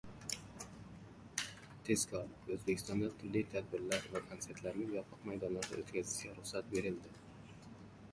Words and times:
Tezkor! 1.89 2.23
O‘zbekistonda 2.55 3.09
turli 3.19 3.43
tadbirlar 3.51 4.07
va 4.15 4.21
konsertlarni 4.31 4.87
yopiq 4.95 5.21
maydonlarda 5.31 5.79
o‘tkazishga 5.83 6.33
ruxsat 6.39 6.73
berildi 6.73 7.13